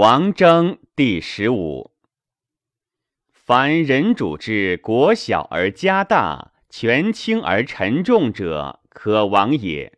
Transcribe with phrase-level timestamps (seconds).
[0.00, 1.90] 王征第十五。
[3.32, 9.90] 凡人主之国小而家大，权轻而沉重者，可亡也；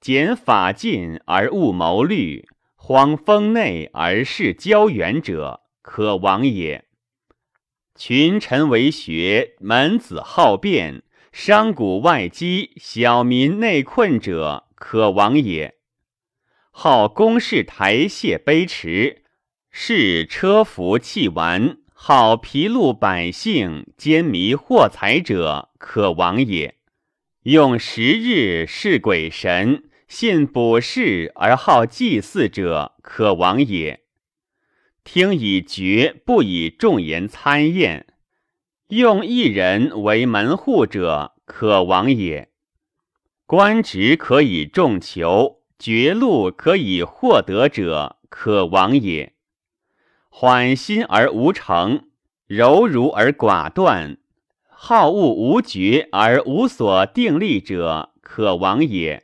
[0.00, 6.86] 简法尽而务谋虑，荒封内而事交远者，可亡也。
[7.94, 11.02] 群臣为学，门子好辩，
[11.32, 15.77] 商贾外积，小民内困者，可亡也。
[16.80, 19.24] 好公事台榭碑池，
[19.68, 26.76] 是车服器玩，好疲碌百姓，奸迷惑财者，可亡也。
[27.42, 34.04] 用时日事鬼神，信卜筮而好祭祀者，可亡也。
[35.02, 38.06] 听以绝，不以众言参验，
[38.90, 42.50] 用一人为门户者，可亡也。
[43.46, 45.57] 官职可以众求。
[45.78, 49.34] 绝路可以获得者，可亡也；
[50.28, 52.08] 缓心而无成，
[52.48, 54.18] 柔如而寡断，
[54.68, 59.22] 好恶无绝而无所定力者，可亡也；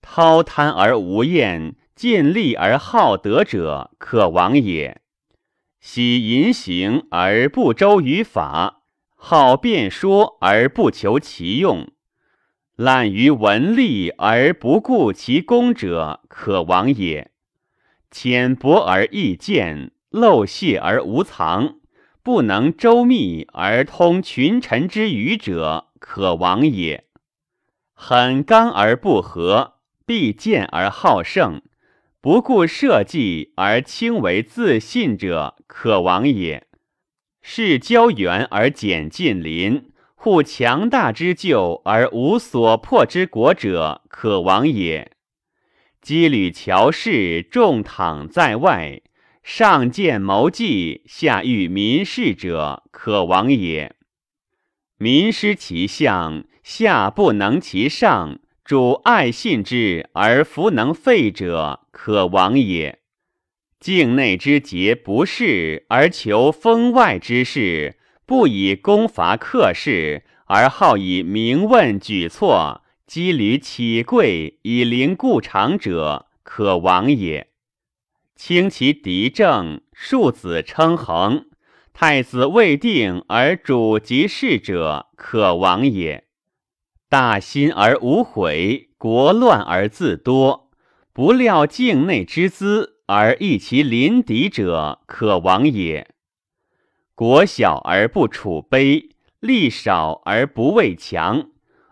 [0.00, 5.00] 滔贪而无厌，见利而好德者，可亡也；
[5.80, 11.92] 喜淫行而不周于法，好辩说而不求其用。
[12.82, 17.26] 滥于文力而不顾其功者，可亡也；
[18.10, 21.74] 浅薄而易见，漏泄而无藏，
[22.22, 27.02] 不能周密而通群臣之语者，可亡也；
[27.92, 29.74] 很刚而不和，
[30.06, 31.60] 必见而好胜，
[32.22, 36.62] 不顾社稷而轻为自信者，可亡也；
[37.42, 39.89] 事交远而简近邻。
[40.22, 45.12] 护强大之救而无所破之国者，可亡也；
[46.02, 49.00] 羁旅乔氏，众躺在外，
[49.42, 53.92] 上见谋计，下遇民事者，可亡也；
[54.98, 62.98] 民失其相，下不能其上，主爱信之而弗能废者，可亡也；
[63.80, 67.96] 境内之节不事而求封外之事。
[68.30, 77.48] 不以攻伐克氏，而好以明问举措，羁旅起贵以临故长者，可亡也。
[78.36, 81.46] 轻其敌政，庶子称衡，
[81.92, 86.22] 太子未定而主及事者，可亡也。
[87.08, 90.70] 大心而无悔，国乱而自多，
[91.12, 96.14] 不料境内之资而益其邻敌者，可亡也。
[97.20, 99.10] 国小而不处卑，
[99.40, 101.50] 力少而不畏强，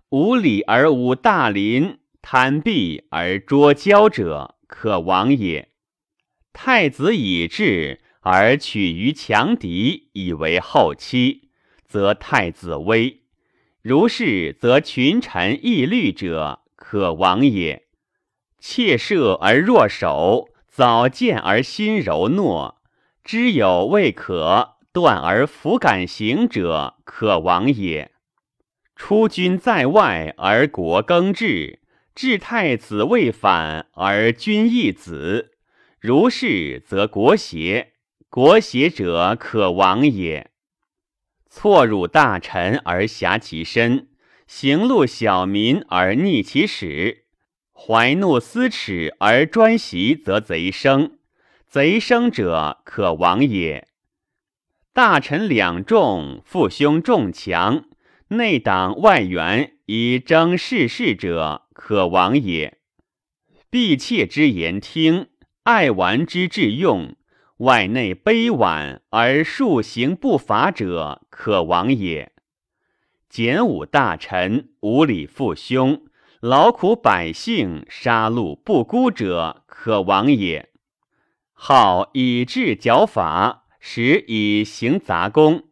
[0.09, 5.69] 无礼而无大邻，贪鄙而捉骄者，可亡也。
[6.55, 11.51] 太子以智而取于强敌，以为后期，
[11.85, 13.19] 则太子危；
[13.83, 17.85] 如是，则群臣易虑者，可亡也。
[18.59, 22.77] 怯射而弱守，早见而心柔懦，
[23.23, 24.78] 知有未可。
[24.99, 28.11] 断而弗敢行者，可亡也。
[28.97, 31.79] 出军在外而国更至，
[32.17, 35.53] 至太子未反而君义子，
[36.01, 37.93] 如是则国邪。
[38.29, 40.51] 国邪者，可亡也。
[41.49, 44.09] 错辱大臣而挟其身，
[44.49, 47.27] 行戮小民而逆其始，
[47.73, 51.19] 怀怒思耻而专习，则贼生。
[51.69, 53.87] 贼生者，可亡也。
[54.93, 57.85] 大臣两众，父兄众强，
[58.29, 62.79] 内党外援以争世事者，可亡也。
[63.71, 65.29] 婢妾之言听，
[65.63, 67.15] 爱玩之至用，
[67.59, 72.33] 外内卑婉而数行不法者，可亡也。
[73.29, 76.03] 简武大臣，无礼父兄，
[76.41, 80.71] 劳苦百姓，杀戮不孤者，可亡也。
[81.53, 83.58] 好以治剿法。
[83.79, 85.65] 使以行杂功，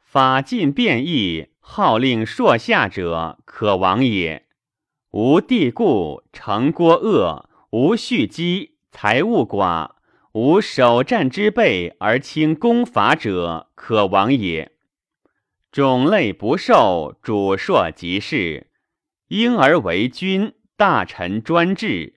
[0.00, 4.46] 法尽变异，号令硕下者，可亡也。
[5.10, 9.90] 无地故，成郭恶，无蓄积，财物寡，
[10.32, 14.72] 无守战之备而轻攻伐者，可亡也。
[15.70, 18.68] 种类不受，主硕即事，
[19.28, 22.13] 婴儿为君，大臣专制。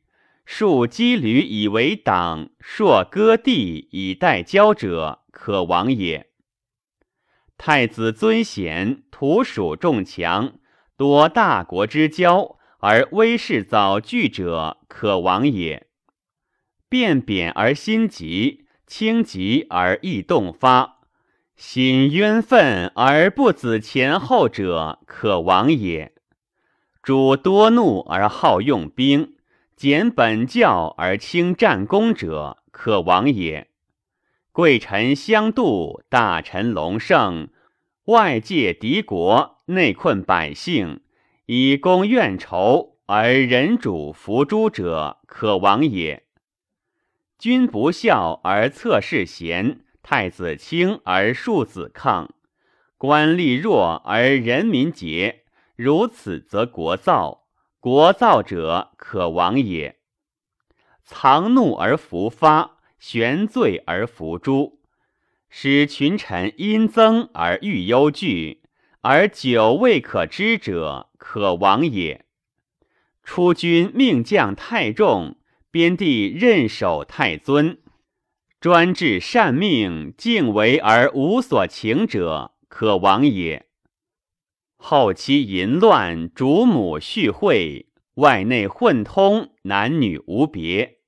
[0.50, 6.30] 庶羁旅以为党，硕割地以待交者，可亡也。
[7.58, 10.54] 太子尊贤，土属众强，
[10.96, 15.88] 夺大国之交，而威势早聚者，可亡也。
[16.88, 21.00] 变贬而心急，轻疾而易动发，
[21.58, 26.14] 心冤愤而不子前后者，可亡也。
[27.04, 29.36] 主多怒而好用兵，
[29.78, 33.68] 简本教而轻战功者，可亡也。
[34.52, 37.50] 贵臣相妒，大臣隆盛，
[38.06, 41.02] 外界敌国，内困百姓，
[41.46, 46.24] 以公怨仇而人主服诸者，可亡也。
[47.38, 52.28] 君不孝而侧室贤，太子轻而庶子亢，
[52.98, 55.44] 官吏弱而人民竭，
[55.76, 57.44] 如此则国造，
[57.80, 59.98] 国造者可亡也。
[61.04, 62.78] 藏怒而伏发。
[63.00, 64.80] 悬罪而伏诛，
[65.50, 68.64] 使群臣因增而欲忧惧，
[69.02, 72.26] 而久未可知者，可亡也。
[73.24, 75.38] 出军命将太重，
[75.70, 77.78] 边地任守太尊，
[78.60, 83.67] 专治善命，敬为而无所情者，可亡也。
[84.90, 91.00] 后期淫乱，主母续会，外内混通，男女无别。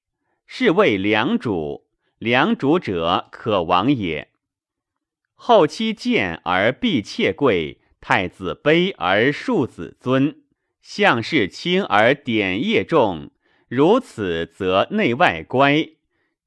[0.45, 1.85] 是谓良主，
[2.17, 4.31] 良主者可亡也。
[5.33, 10.41] 后期贱而必妾贵，太子卑而庶子尊，
[10.81, 13.31] 相事轻而典业重，
[13.69, 15.91] 如此则内外乖，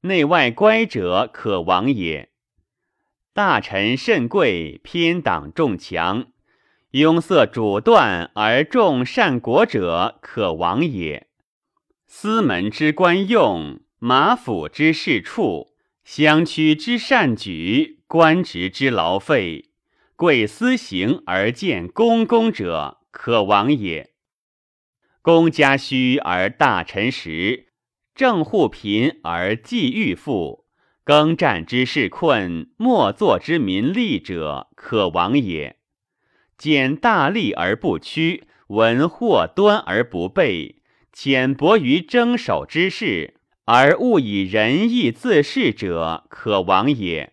[0.01, 2.29] 内外乖者可亡也。
[3.33, 6.27] 大臣甚贵，偏党重强，
[6.93, 11.25] 拥塞主断而重善国者，可亡也。
[12.05, 13.79] 司门之官用。
[13.97, 15.69] 马府之事处，
[16.03, 19.71] 乡区之善举，官职之劳费，
[20.15, 24.11] 贵私行而见公公者，可亡也。
[25.23, 27.69] 公家虚而大臣实，
[28.13, 30.65] 政户贫而计欲富，
[31.03, 35.77] 耕战之事困，莫作之民利者，可亡也。
[36.57, 43.35] 见大利而不屈，闻祸端而不备，浅薄于争守之事。
[43.65, 47.31] 而勿以仁义自恃者，可亡也。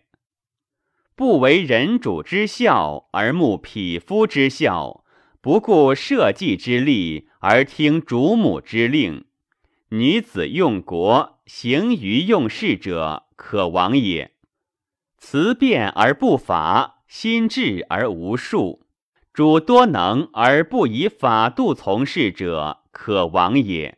[1.13, 5.03] 不为人主之孝，而慕匹夫之孝；
[5.41, 9.25] 不顾社稷之利，而听主母之令。
[9.89, 14.31] 女子用国，行于用事者，可亡也。
[15.17, 18.80] 辞辩而不法，心智而无术，
[19.33, 23.97] 主多能而不以法度从事者，可亡也。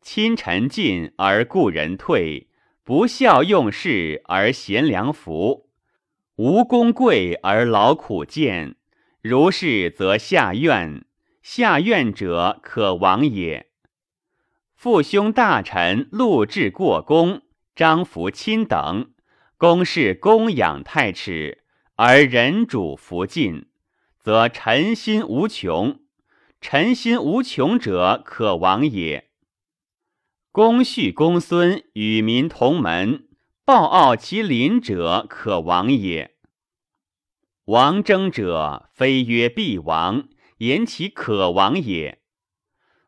[0.00, 2.48] 亲臣进而故人退，
[2.84, 5.68] 不孝用事而贤良服，
[6.36, 8.76] 无功贵而劳苦贱，
[9.20, 11.04] 如是则下怨，
[11.42, 13.70] 下怨者可亡也。
[14.76, 17.42] 父兄大臣禄至过公，
[17.74, 19.10] 张服亲等，
[19.56, 21.64] 公事供养太迟，
[21.96, 23.66] 而人主服尽，
[24.22, 25.98] 则臣心无穷，
[26.60, 29.30] 臣心无穷者可亡也。
[30.52, 33.26] 公序公孙与民同门，
[33.64, 36.36] 报傲其邻者，可亡也。
[37.64, 40.28] 王争者，非曰必亡，
[40.58, 42.20] 言其可亡也。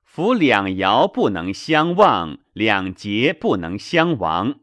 [0.03, 4.61] 夫两爻不能相忘，两节不能相亡。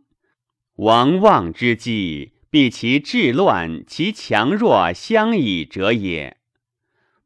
[0.76, 6.41] 亡忘之计，必其治乱，其强弱相倚者也。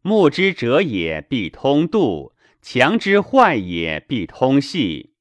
[0.08, 2.32] 木之者也，必通度；
[2.62, 5.14] 强之坏也，必通细。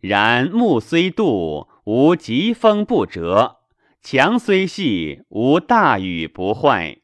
[0.00, 3.58] 然木虽度，无疾风不折；
[4.00, 7.00] 强虽细，无大雨不坏。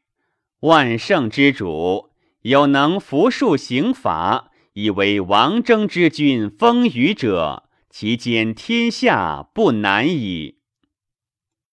[0.61, 2.09] 万圣之主，
[2.41, 10.55] 有能服数刑法，以为王征之君风雨者，其兼天下不难矣。